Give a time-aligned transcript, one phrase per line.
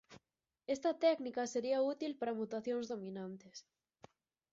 [0.75, 3.57] Esta técnica sería útil para mutacións dominantes.